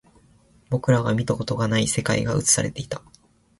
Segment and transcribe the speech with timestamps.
[0.71, 3.03] 僕らが見たことがない世界が映されていた